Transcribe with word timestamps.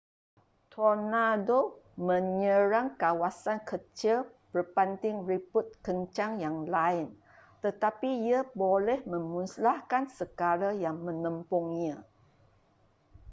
tornado 0.73 1.57
menyerang 2.07 2.87
kawasan 3.03 3.59
kecil 3.69 4.17
berbanding 4.53 5.17
ribut 5.29 5.67
kencang 5.85 6.31
yang 6.45 6.57
lain 6.75 7.07
tetapi 7.63 8.09
ia 8.33 8.41
boleh 8.61 8.99
memusnahkan 9.13 10.03
segala 10.19 10.69
yang 10.83 10.97
menembungnya 11.07 11.95